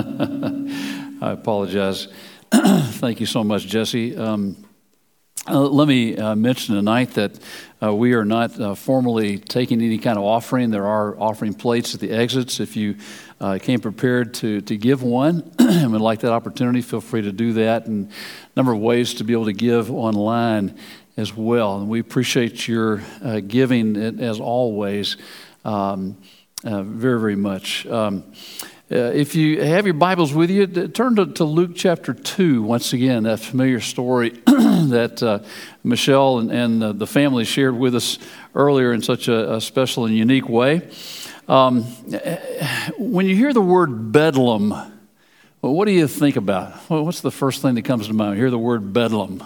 [1.22, 2.08] I apologize.
[2.52, 4.16] Thank you so much, Jesse.
[4.16, 4.56] Um,
[5.46, 7.38] uh, let me uh, mention tonight that
[7.82, 10.70] uh, we are not uh, formally taking any kind of offering.
[10.70, 12.60] There are offering plates at the exits.
[12.60, 12.96] If you
[13.40, 17.32] uh, came prepared to, to give one and would like that opportunity, feel free to
[17.32, 17.86] do that.
[17.86, 18.12] And a
[18.56, 20.78] number of ways to be able to give online
[21.16, 21.76] as well.
[21.76, 25.18] And we appreciate your uh, giving, as always,
[25.64, 26.16] um,
[26.62, 27.86] very, very much.
[27.86, 28.24] Um,
[28.92, 32.92] uh, if you have your Bibles with you, turn to, to, Luke chapter 2 once
[32.92, 35.38] again, that familiar story that uh,
[35.84, 38.18] Michelle and, and uh, the family shared with us
[38.52, 40.88] earlier in such a, a special and unique way.
[41.46, 41.82] Um,
[42.98, 46.90] when you hear the word bedlam, well, what do you think about?
[46.90, 48.34] Well, what's the first thing that comes to mind?
[48.34, 49.44] You hear the word bedlam.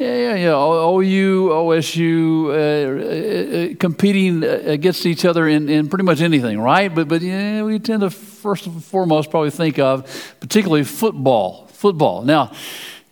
[0.00, 0.52] Yeah, yeah, yeah.
[0.52, 6.88] OU, OSU, uh, uh, uh, competing against each other in, in pretty much anything, right?
[6.88, 10.06] But, but yeah, we tend to first and foremost probably think of
[10.40, 11.66] particularly football.
[11.66, 12.22] Football.
[12.22, 12.50] Now,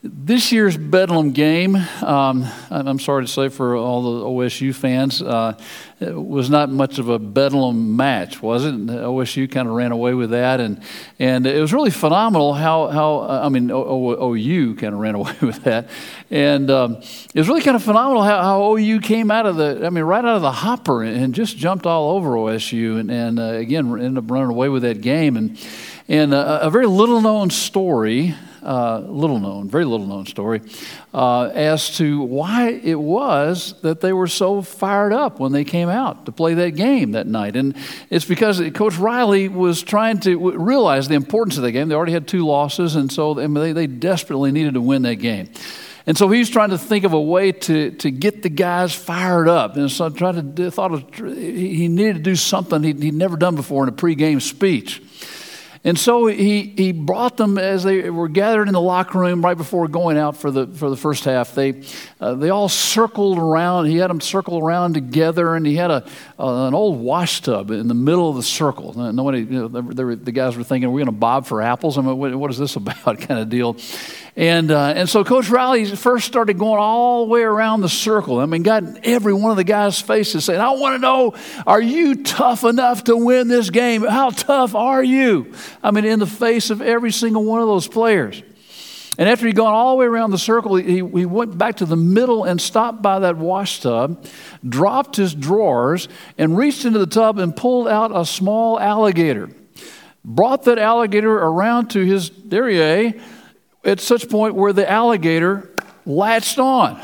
[0.03, 5.58] this year's Bedlam game, um, I'm sorry to say for all the OSU fans, uh,
[6.00, 8.74] was not much of a Bedlam match, was it?
[8.74, 10.80] OSU kind of ran away with that, and
[11.18, 15.34] and it was really phenomenal how how uh, I mean OU kind of ran away
[15.40, 15.88] with that,
[16.30, 19.84] and um, it was really kind of phenomenal how, how OU came out of the
[19.84, 23.40] I mean right out of the hopper and just jumped all over OSU, and and
[23.40, 25.58] uh, again ended up running away with that game, and
[26.08, 30.61] and uh, a very little known story uh, little known, very little known story,
[31.14, 35.89] uh, as to why it was that they were so fired up when they came
[35.89, 37.56] out to play that game that night.
[37.56, 37.77] And
[38.11, 41.89] it's because Coach Riley was trying to realize the importance of the game.
[41.89, 45.51] They already had two losses, and so they, they desperately needed to win that game.
[46.09, 49.47] And so he's trying to think of a way to, to get the guys fired
[49.47, 49.77] up.
[49.77, 53.56] And so tried to thought of, he needed to do something he'd, he'd never done
[53.56, 55.03] before in a pregame speech.
[55.84, 59.56] And so he, he brought them as they were gathered in the locker room right
[59.56, 61.54] before going out for the, for the first half.
[61.54, 61.82] They,
[62.20, 63.86] uh, they all circled around.
[63.86, 66.06] He had them circle around together, and he had a,
[66.38, 68.92] uh, an old wash tub in the middle of the circle.
[69.12, 71.96] Nobody, you know, they were, the guys were thinking, we're going to bob for apples?
[71.96, 73.77] I mean, what, what is this about kind of deal?
[74.38, 78.38] And, uh, and so Coach Riley first started going all the way around the circle.
[78.38, 81.34] I mean, got every one of the guys' faces saying, I want to know,
[81.66, 84.04] are you tough enough to win this game?
[84.04, 85.52] How tough are you?
[85.82, 88.40] I mean, in the face of every single one of those players.
[89.18, 91.84] And after he'd gone all the way around the circle, he, he went back to
[91.84, 94.24] the middle and stopped by that wash tub,
[94.64, 96.06] dropped his drawers,
[96.38, 99.50] and reached into the tub and pulled out a small alligator.
[100.24, 103.20] Brought that alligator around to his derriere
[103.84, 105.70] at such point where the alligator
[106.05, 107.00] latched on.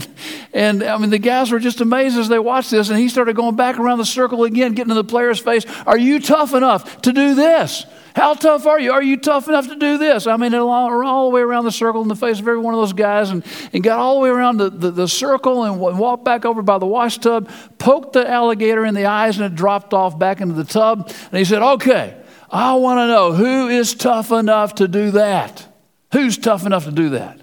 [0.52, 3.36] and I mean, the guys were just amazed as they watched this, and he started
[3.36, 5.64] going back around the circle again, getting in the player's face.
[5.86, 7.84] Are you tough enough to do this?
[8.14, 8.92] How tough are you?
[8.92, 10.26] Are you tough enough to do this?
[10.26, 12.74] I mean, all, all the way around the circle in the face of every one
[12.74, 15.80] of those guys, and, and got all the way around the, the, the circle and
[15.80, 19.54] walked back over by the wash tub, poked the alligator in the eyes, and it
[19.54, 21.10] dropped off back into the tub.
[21.30, 22.16] And he said, Okay,
[22.50, 25.71] I want to know who is tough enough to do that?
[26.12, 27.40] Who's tough enough to do that?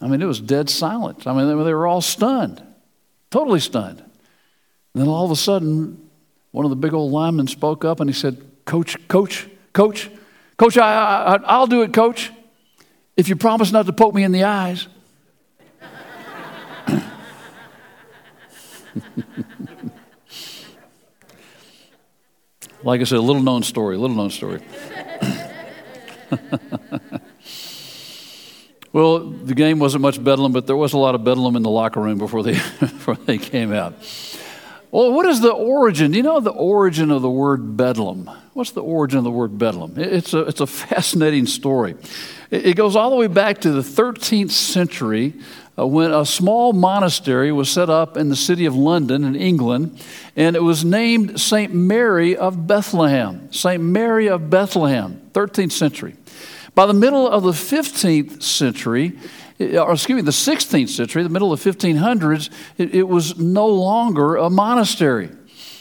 [0.00, 1.26] I mean, it was dead silence.
[1.26, 2.62] I mean, they were all stunned,
[3.30, 3.98] totally stunned.
[3.98, 6.08] And then all of a sudden,
[6.52, 10.08] one of the big old linemen spoke up and he said, Coach, coach, coach,
[10.56, 12.30] coach, I, I, I'll do it, coach,
[13.16, 14.86] if you promise not to poke me in the eyes.
[22.84, 24.62] like I said, a little known story, a little known story.
[28.94, 31.70] well, the game wasn't much bedlam, but there was a lot of bedlam in the
[31.70, 33.94] locker room before they, before they came out.
[34.92, 36.12] Well, what is the origin?
[36.12, 38.30] Do you know the origin of the word bedlam?
[38.52, 39.94] What's the origin of the word bedlam?
[39.96, 41.96] It's a, it's a fascinating story.
[42.52, 45.34] It goes all the way back to the 13th century
[45.76, 50.00] uh, when a small monastery was set up in the city of London in England,
[50.36, 51.74] and it was named St.
[51.74, 53.52] Mary of Bethlehem.
[53.52, 53.82] St.
[53.82, 56.14] Mary of Bethlehem, 13th century.
[56.74, 59.18] By the middle of the 15th century,
[59.60, 63.66] or excuse me, the 16th century, the middle of the 1500s, it, it was no
[63.66, 65.30] longer a monastery.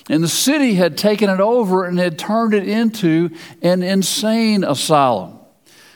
[0.09, 3.31] And the city had taken it over and had turned it into
[3.61, 5.39] an insane asylum.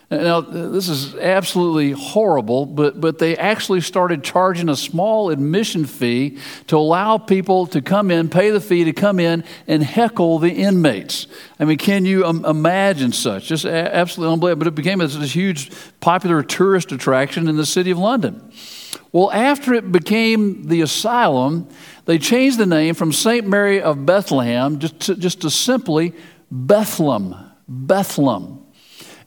[0.09, 6.37] Now, this is absolutely horrible, but, but they actually started charging a small admission fee
[6.67, 10.51] to allow people to come in, pay the fee to come in and heckle the
[10.51, 11.27] inmates.
[11.59, 13.47] I mean, can you imagine such?
[13.47, 14.59] Just absolutely unbelievable.
[14.59, 18.49] But it became this, this huge popular tourist attraction in the city of London.
[19.11, 21.67] Well, after it became the asylum,
[22.05, 23.45] they changed the name from St.
[23.45, 26.13] Mary of Bethlehem just to, just to simply
[26.49, 27.35] Bethlehem.
[27.67, 28.63] Bethlehem.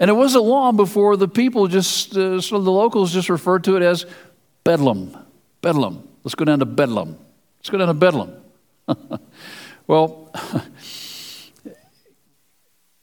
[0.00, 3.76] And it wasn't long before the people just, uh, so the locals just referred to
[3.76, 4.06] it as
[4.64, 5.14] Bedlam.
[5.60, 6.08] Bedlam.
[6.24, 7.18] Let's go down to Bedlam.
[7.58, 8.32] Let's go down to Bedlam.
[9.86, 10.32] well,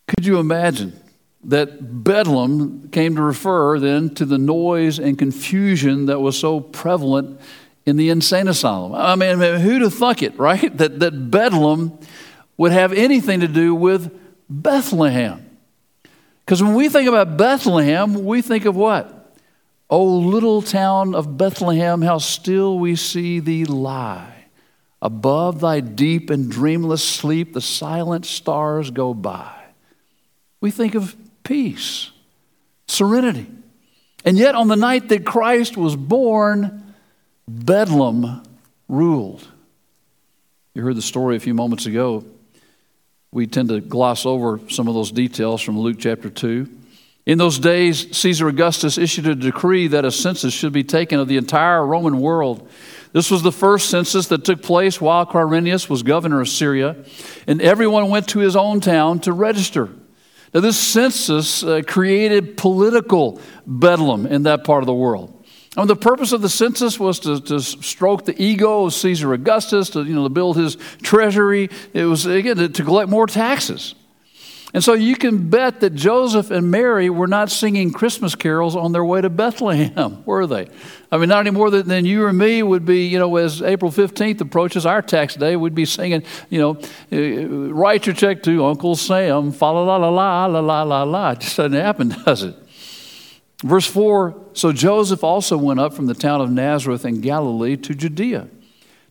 [0.08, 1.00] could you imagine
[1.44, 7.40] that Bedlam came to refer then to the noise and confusion that was so prevalent
[7.86, 8.96] in the insane asylum?
[8.96, 10.76] I mean, who'd have thunk it, right?
[10.78, 12.00] That, that Bedlam
[12.58, 14.20] would have anything to do with
[14.50, 15.47] Bethlehem.
[16.48, 19.36] Because when we think about Bethlehem, we think of what?
[19.90, 24.46] Oh, little town of Bethlehem, how still we see thee lie.
[25.02, 29.62] Above thy deep and dreamless sleep, the silent stars go by.
[30.62, 32.12] We think of peace,
[32.88, 33.48] serenity.
[34.24, 36.96] And yet, on the night that Christ was born,
[37.46, 38.42] Bedlam
[38.88, 39.46] ruled.
[40.74, 42.24] You heard the story a few moments ago
[43.32, 46.70] we tend to gloss over some of those details from Luke chapter 2.
[47.26, 51.28] In those days, Caesar Augustus issued a decree that a census should be taken of
[51.28, 52.70] the entire Roman world.
[53.12, 56.96] This was the first census that took place while Quirinius was governor of Syria,
[57.46, 59.90] and everyone went to his own town to register.
[60.54, 65.37] Now, this census uh, created political bedlam in that part of the world.
[65.78, 69.32] I mean, the purpose of the census was to, to stroke the ego of Caesar
[69.34, 71.70] Augustus, to, you know, to build his treasury.
[71.94, 73.94] It was, again, to, to collect more taxes.
[74.74, 78.92] And so you can bet that Joseph and Mary were not singing Christmas carols on
[78.92, 80.68] their way to Bethlehem, were they?
[81.12, 83.62] I mean, not any more than, than you or me would be, you know, as
[83.62, 86.80] April 15th approaches our tax day, we'd be singing, you know,
[87.12, 91.32] eh, write your check to Uncle Sam, fa la la la la la la la.
[91.32, 92.56] It just doesn't happen, does it?
[93.64, 97.96] Verse 4 So Joseph also went up from the town of Nazareth in Galilee to
[97.96, 98.48] Judea,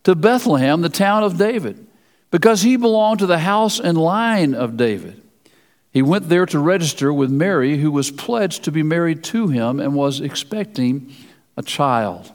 [0.03, 1.85] to Bethlehem, the town of David,
[2.31, 5.21] because he belonged to the house and line of David.
[5.91, 9.79] He went there to register with Mary, who was pledged to be married to him
[9.79, 11.11] and was expecting
[11.55, 12.31] a child.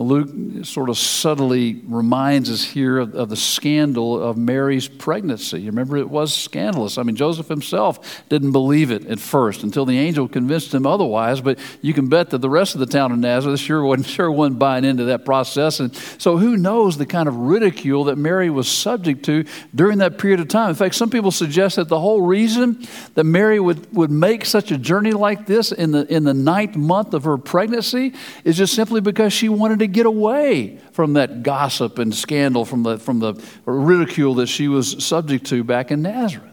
[0.00, 5.60] Luke sort of subtly reminds us here of, of, the scandal of Mary's pregnancy.
[5.60, 6.98] You remember it was scandalous.
[6.98, 11.40] I mean, Joseph himself didn't believe it at first until the angel convinced him otherwise.
[11.40, 14.30] But you can bet that the rest of the town of Nazareth sure wasn't, sure
[14.30, 15.80] wasn't buying into that process.
[15.80, 20.18] And so, who knows the kind of ridicule that Mary was subject to during that
[20.18, 20.70] period of time?
[20.70, 24.70] In fact, some people suggest that the whole reason that Mary would, would make such
[24.70, 28.14] a journey like this in the, in the ninth month of her pregnancy
[28.44, 32.82] is just simply because she wanted to get away from that gossip and scandal, from
[32.82, 36.44] the, from the ridicule that she was subject to back in Nazareth.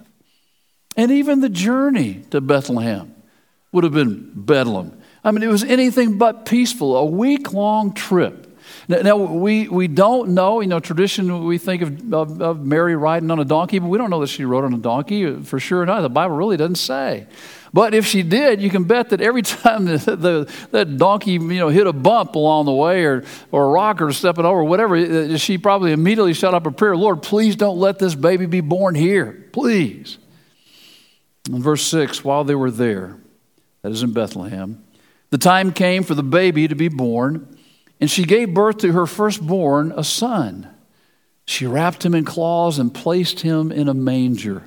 [0.97, 3.13] And even the journey to Bethlehem
[3.71, 5.01] would have been bedlam.
[5.23, 8.45] I mean, it was anything but peaceful, a week long trip.
[8.87, 13.31] Now, we, we don't know, you know, tradition, we think of, of, of, Mary riding
[13.31, 15.81] on a donkey, but we don't know that she rode on a donkey for sure
[15.81, 16.01] or not.
[16.01, 17.27] The Bible really doesn't say.
[17.75, 21.39] But if she did, you can bet that every time the, the, that donkey you
[21.39, 24.95] know, hit a bump along the way or, or a rock or stepping over, whatever,
[24.95, 28.61] uh, she probably immediately shut up a prayer Lord, please don't let this baby be
[28.61, 29.49] born here.
[29.51, 30.19] Please.
[31.51, 33.17] In verse 6, while they were there,
[33.81, 34.81] that is in Bethlehem,
[35.31, 37.57] the time came for the baby to be born,
[37.99, 40.73] and she gave birth to her firstborn, a son.
[41.43, 44.63] She wrapped him in cloths and placed him in a manger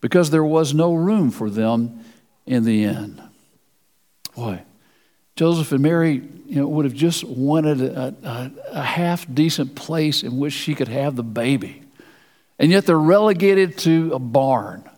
[0.00, 2.02] because there was no room for them
[2.46, 3.20] in the end.
[4.34, 4.62] Boy,
[5.34, 10.22] Joseph and Mary you know, would have just wanted a, a, a half decent place
[10.22, 11.82] in which she could have the baby.
[12.58, 14.88] And yet they're relegated to a barn.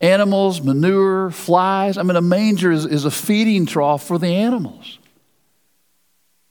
[0.00, 1.96] Animals, manure, flies.
[1.96, 4.98] I mean, a manger is, is a feeding trough for the animals.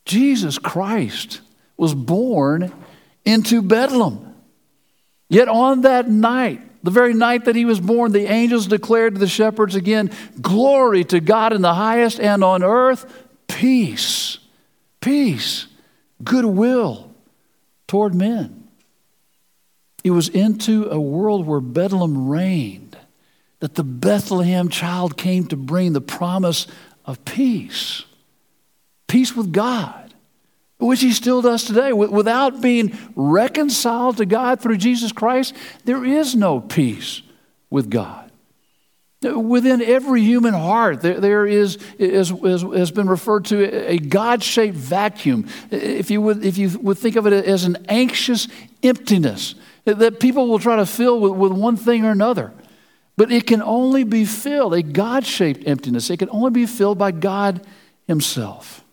[0.06, 1.42] Jesus Christ
[1.78, 2.72] was born
[3.26, 4.36] into Bedlam.
[5.30, 9.20] Yet on that night, the very night that he was born, the angels declared to
[9.20, 10.12] the shepherds again,
[10.42, 13.06] Glory to God in the highest, and on earth,
[13.48, 14.40] peace,
[15.00, 15.68] peace,
[16.24, 17.12] goodwill
[17.88, 18.68] toward men.
[20.04, 22.98] It was into a world where Bedlam reigned
[23.60, 26.66] that the Bethlehem child came to bring the promise
[27.06, 28.06] of peace
[29.12, 30.01] peace with God
[30.82, 31.94] which he still does today.
[31.94, 37.22] Without being reconciled to God through Jesus Christ, there is no peace
[37.70, 38.32] with God.
[39.22, 44.76] Within every human heart, there, there is, as has been referred to, a God shaped
[44.76, 45.48] vacuum.
[45.70, 48.48] If you, would, if you would think of it as an anxious
[48.82, 49.54] emptiness
[49.86, 52.52] that people will try to fill with, with one thing or another.
[53.16, 56.98] But it can only be filled, a God shaped emptiness, it can only be filled
[56.98, 57.66] by God
[58.08, 58.84] Himself.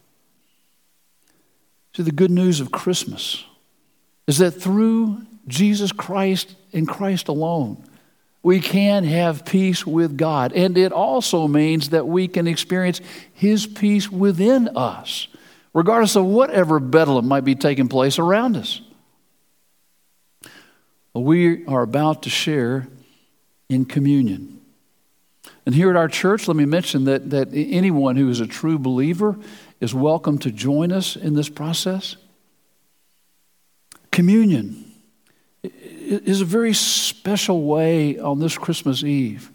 [1.99, 3.45] The good news of Christmas
[4.29, 7.83] is that through Jesus Christ and Christ alone,
[8.43, 10.53] we can have peace with God.
[10.53, 13.01] And it also means that we can experience
[13.33, 15.27] His peace within us,
[15.75, 18.81] regardless of whatever bedlam might be taking place around us.
[21.15, 22.87] We are about to share
[23.69, 24.61] in communion.
[25.67, 28.79] And here at our church, let me mention that, that anyone who is a true
[28.79, 29.37] believer
[29.81, 32.17] is welcome to join us in this process.
[34.11, 34.93] Communion
[35.63, 39.51] is a very special way on this Christmas Eve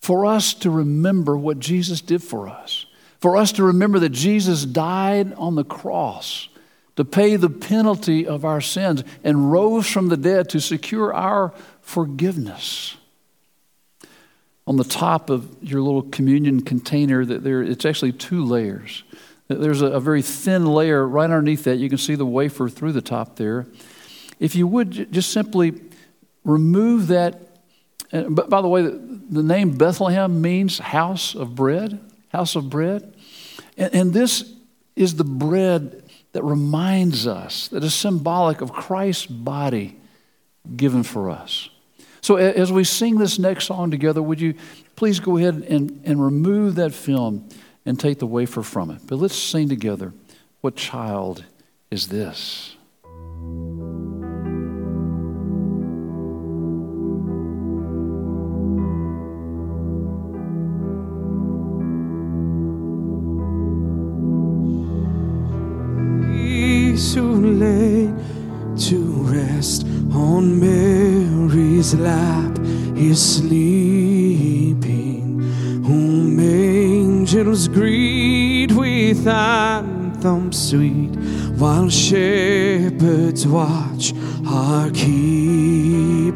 [0.00, 2.86] for us to remember what Jesus did for us,
[3.20, 6.48] for us to remember that Jesus died on the cross
[6.96, 11.52] to pay the penalty of our sins and rose from the dead to secure our
[11.80, 12.96] forgiveness.
[14.66, 19.02] On the top of your little communion container, that there, it's actually two layers.
[19.48, 21.76] There's a, a very thin layer right underneath that.
[21.76, 23.66] You can see the wafer through the top there.
[24.40, 25.80] If you would just simply
[26.44, 27.40] remove that.
[28.12, 33.14] Uh, but by the way, the name Bethlehem means house of bread, house of bread.
[33.76, 34.52] And this
[34.94, 39.98] is the bread that reminds us, that is symbolic of Christ's body
[40.76, 41.68] given for us.
[42.20, 44.54] So as we sing this next song together, would you
[44.96, 47.48] please go ahead and, and remove that film
[47.84, 49.02] and take the wafer from it?
[49.06, 50.12] But let's sing together.
[50.60, 51.44] What child
[51.90, 52.76] is this?
[67.14, 68.10] too late
[68.76, 68.96] to
[69.30, 72.58] rest on Mary's lap.
[72.96, 73.93] He's sleeping,
[77.54, 81.14] angels greet with anthems sweet,
[81.56, 84.12] while shepherds watch
[84.44, 86.34] our keeping.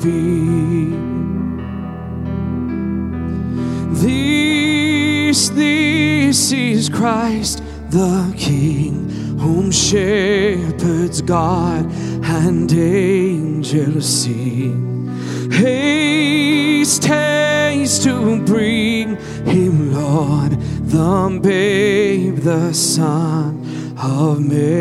[3.95, 9.09] This, this is Christ the King
[9.41, 11.87] whom shepherds guard
[12.23, 15.09] and angels sing.
[15.51, 20.57] Haste, haste to bring him, Lord,
[20.89, 23.63] the babe, the Son
[24.03, 24.79] of Mary.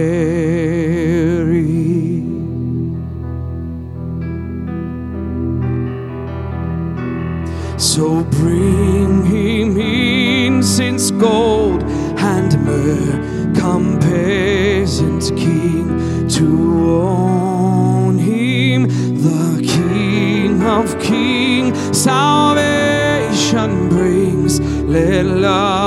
[7.77, 18.87] So bring him incense, gold, and myrrh, come peasant king to own him,
[19.21, 21.77] the King of kings.
[21.97, 25.86] Salvation brings, let hearts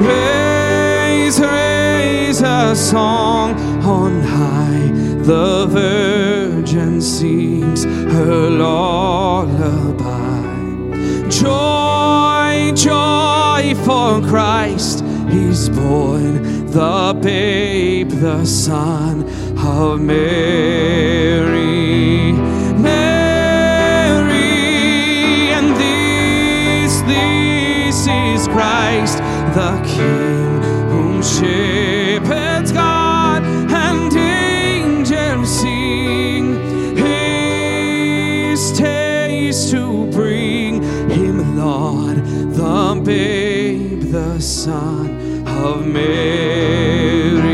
[0.00, 4.90] Raise, raise a song on high,
[5.22, 10.00] the virgin sings her lullaby.
[11.28, 19.24] Joy, joy for Christ is born, the babe, the Son
[19.56, 20.00] of.
[20.00, 21.50] Mary,
[29.54, 36.54] the King, whom shepherds guard and angels sing.
[36.96, 42.18] Haste, haste to bring him, Lord,
[42.54, 47.50] the babe, the Son of Mary.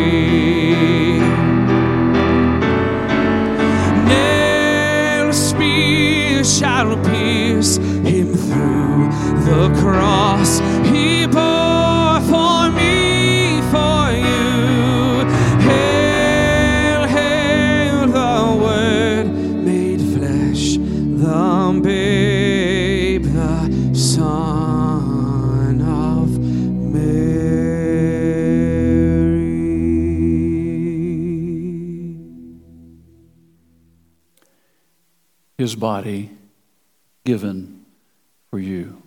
[4.05, 9.09] Nail spear shall pierce him through
[9.47, 10.61] the cross
[35.66, 36.30] His body
[37.25, 37.85] given
[38.50, 39.02] for you.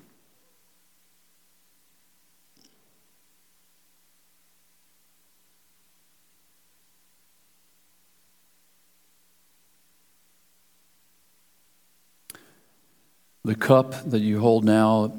[13.46, 15.14] The cup that you hold now,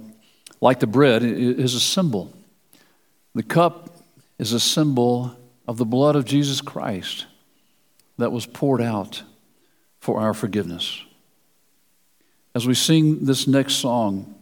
[0.61, 2.35] like the bread, is a symbol.
[3.35, 3.97] The cup
[4.39, 5.35] is a symbol
[5.67, 7.25] of the blood of Jesus Christ
[8.19, 9.23] that was poured out
[10.01, 11.03] for our forgiveness.
[12.55, 14.35] As we sing this next song,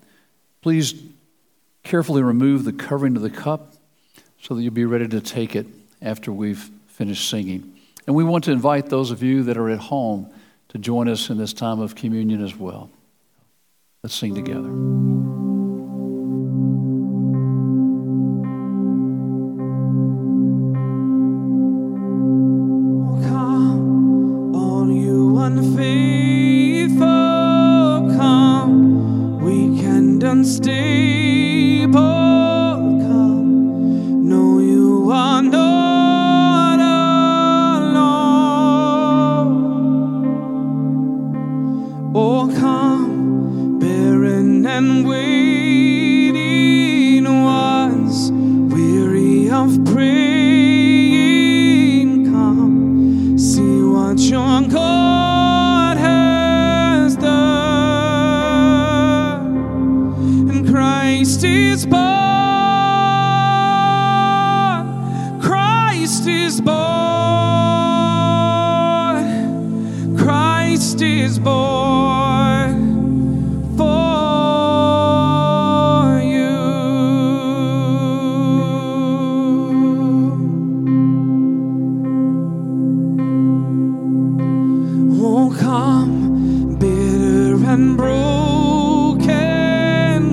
[0.63, 0.95] please
[1.83, 3.75] carefully remove the covering of the cup
[4.41, 5.67] so that you'll be ready to take it
[6.01, 7.75] after we've finished singing.
[8.07, 10.33] And we want to invite those of you that are at home
[10.69, 12.91] to join us in this time of communion as well.
[14.03, 15.48] Let's sing together.
[85.59, 89.29] Come, bitter and broken,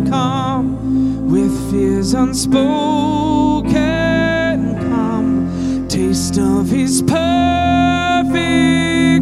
[0.08, 3.74] come, with fears unspoken,
[4.90, 8.36] come, taste of his perfect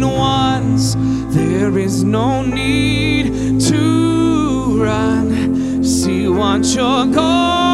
[0.02, 0.96] ones,
[1.36, 3.09] there is no need
[6.40, 7.69] What your God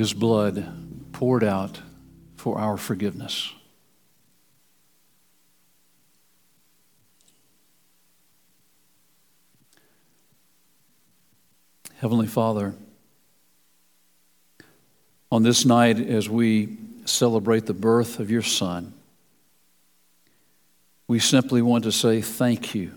[0.00, 1.78] His blood poured out
[2.36, 3.52] for our forgiveness.
[11.96, 12.72] Heavenly Father,
[15.30, 18.94] on this night as we celebrate the birth of your Son,
[21.08, 22.92] we simply want to say thank you,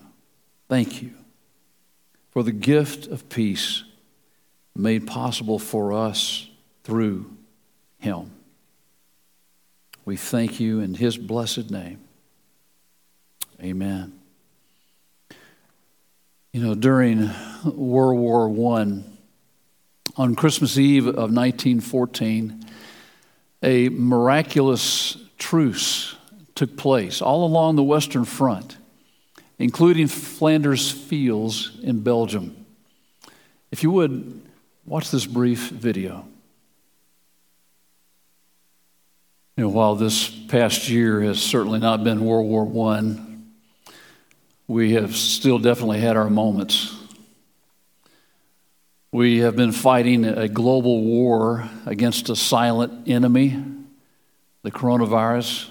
[0.69, 1.11] thank you
[2.29, 3.83] for the gift of peace
[4.73, 6.47] made possible for us
[6.84, 7.30] through
[8.00, 8.32] him.
[10.06, 12.02] We thank you in his blessed name.
[13.62, 14.19] Amen.
[16.52, 17.32] You know, during
[17.63, 19.04] World War I,
[20.17, 22.65] on Christmas Eve of 1914,
[23.63, 26.15] a miraculous truce
[26.54, 28.78] took place all along the Western Front,
[29.58, 32.65] including Flanders Fields in Belgium.
[33.72, 34.41] If you would,
[34.86, 36.28] watch this brief video.
[39.55, 43.15] You know, while this past year has certainly not been World War I,
[44.67, 46.95] we have still definitely had our moments.
[49.11, 53.63] We have been fighting a global war against a silent enemy,
[54.63, 55.69] the coronavirus.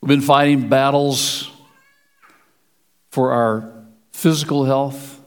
[0.00, 1.48] We've been fighting battles
[3.12, 3.72] for our
[4.10, 5.20] physical health,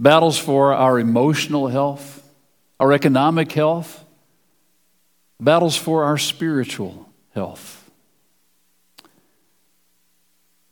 [0.00, 2.26] battles for our emotional health,
[2.80, 4.04] our economic health,
[5.40, 7.90] battles for our spiritual health.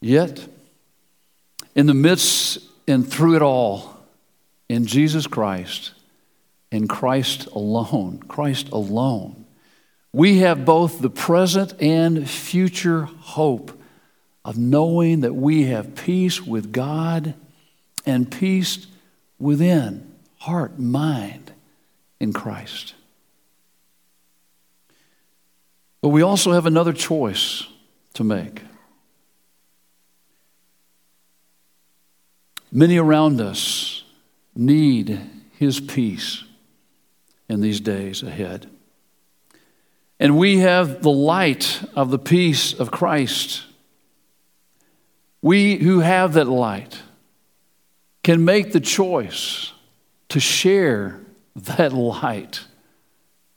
[0.00, 0.46] Yet,
[1.74, 3.96] in the midst and through it all,
[4.68, 5.92] in Jesus Christ,
[6.70, 9.44] in Christ alone, Christ alone,
[10.12, 13.78] we have both the present and future hope
[14.44, 17.34] of knowing that we have peace with God
[18.04, 18.86] and peace
[19.38, 21.52] within heart, mind
[22.18, 22.94] in Christ.
[26.02, 27.66] But we also have another choice
[28.14, 28.62] to make.
[32.72, 34.02] Many around us
[34.54, 35.20] need
[35.58, 36.42] His peace
[37.48, 38.68] in these days ahead.
[40.18, 43.64] And we have the light of the peace of Christ.
[45.40, 47.00] We who have that light
[48.24, 49.72] can make the choice
[50.30, 51.20] to share
[51.54, 52.64] that light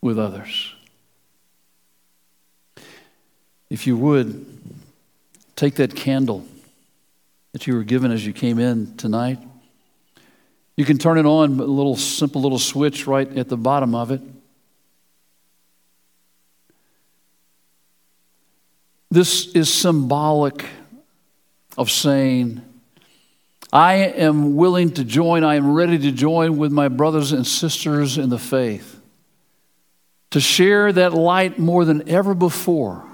[0.01, 0.74] with others.
[3.75, 4.45] If you would,
[5.57, 6.47] take that candle
[7.51, 9.37] that you were given as you came in tonight.
[10.77, 14.11] You can turn it on, a little simple little switch right at the bottom of
[14.11, 14.21] it.
[19.11, 20.63] This is symbolic
[21.77, 22.61] of saying,
[23.73, 28.17] I am willing to join, I am ready to join with my brothers and sisters
[28.17, 29.01] in the faith,
[30.29, 33.05] to share that light more than ever before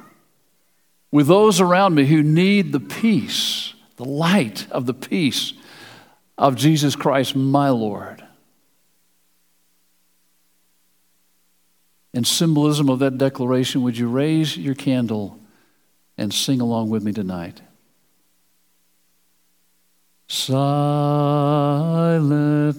[1.11, 5.53] with those around me who need the peace, the light of the peace
[6.37, 8.23] of Jesus Christ, my Lord.
[12.13, 15.39] In symbolism of that declaration, would you raise your candle
[16.17, 17.61] and sing along with me tonight?
[20.27, 21.21] Silent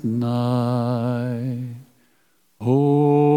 [0.04, 1.74] night,
[2.60, 3.36] holy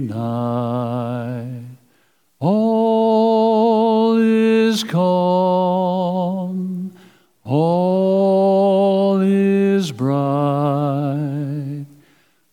[0.00, 1.25] night,
[4.76, 6.60] is calm,
[7.44, 11.86] all is bright,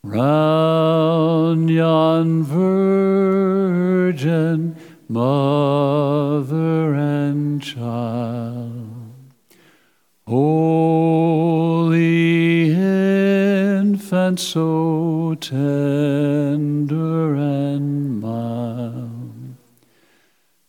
[0.04, 3.58] round yon virgin
[5.10, 9.34] mother and child.
[10.26, 11.52] Holy
[12.72, 19.58] infant, so tender and mild,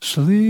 [0.00, 0.43] sleep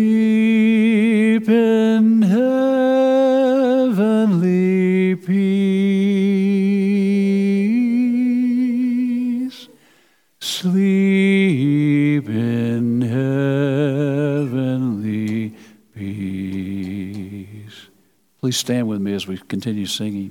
[18.55, 20.31] Please stand with me as we continue singing.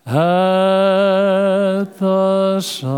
[0.05, 2.92] at the sight.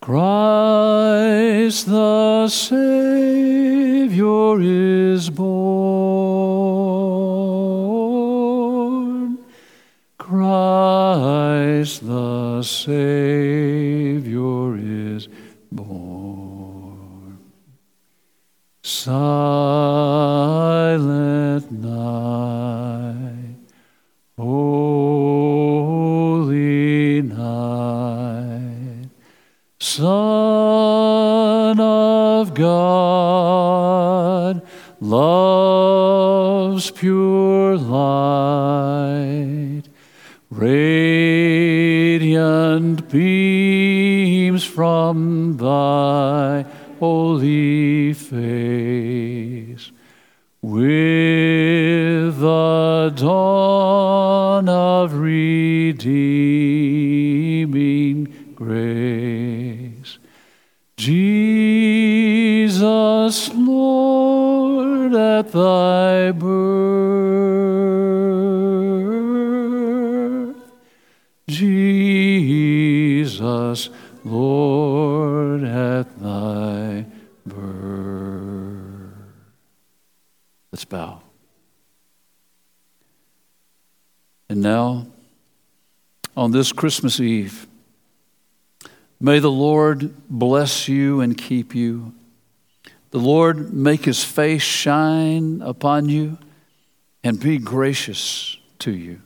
[0.00, 3.50] Christ the Savior
[4.60, 5.50] is born.
[10.18, 13.19] Christ the Savior
[32.62, 32.89] of
[73.40, 73.88] Jesus,
[74.22, 77.06] Lord, at thy
[77.46, 79.14] birth.
[80.70, 81.22] Let's bow.
[84.50, 85.06] And now,
[86.36, 87.66] on this Christmas Eve,
[89.18, 92.12] may the Lord bless you and keep you.
[93.10, 96.36] The Lord make his face shine upon you
[97.24, 99.22] and be gracious to you.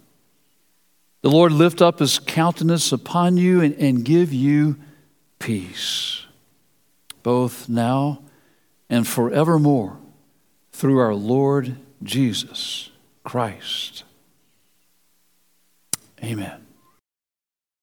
[1.24, 4.76] The Lord lift up his countenance upon you and, and give you
[5.38, 6.26] peace,
[7.22, 8.20] both now
[8.90, 9.96] and forevermore,
[10.72, 12.90] through our Lord Jesus
[13.24, 14.04] Christ.
[16.22, 16.63] Amen.